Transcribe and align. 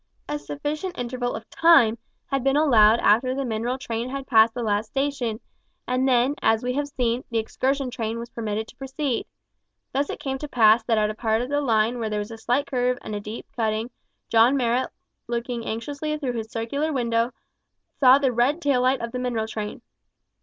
A 0.27 0.39
sufficient 0.39 0.97
interval 0.97 1.35
of 1.35 1.47
time 1.51 1.99
had 2.25 2.43
been 2.43 2.57
allowed 2.57 2.99
after 3.01 3.35
the 3.35 3.45
mineral 3.45 3.77
train 3.77 4.09
had 4.09 4.25
passed 4.25 4.55
the 4.55 4.63
last 4.63 4.87
station, 4.89 5.39
and 5.87 6.07
then, 6.07 6.33
as 6.41 6.63
we 6.63 6.73
have 6.73 6.87
seen, 6.87 7.23
the 7.29 7.37
excursion 7.37 7.91
train 7.91 8.17
was 8.17 8.31
permitted 8.31 8.67
to 8.69 8.75
proceed. 8.75 9.27
Thus 9.93 10.09
it 10.09 10.19
came 10.19 10.39
to 10.39 10.47
pass 10.47 10.81
that 10.85 10.97
at 10.97 11.11
a 11.11 11.13
part 11.13 11.43
of 11.43 11.49
the 11.49 11.61
line 11.61 11.99
where 11.99 12.09
there 12.09 12.17
was 12.17 12.31
a 12.31 12.39
slight 12.39 12.65
curve 12.65 12.97
and 13.03 13.13
a 13.13 13.19
deep 13.19 13.45
cutting, 13.55 13.91
John 14.27 14.57
Marrot 14.57 14.89
looking 15.27 15.67
anxiously 15.67 16.17
through 16.17 16.33
his 16.33 16.49
circular 16.49 16.91
window, 16.91 17.31
saw 17.99 18.17
the 18.17 18.33
red 18.33 18.59
tail 18.59 18.81
light 18.81 19.01
of 19.01 19.11
the 19.11 19.19
mineral 19.19 19.45
train. 19.45 19.83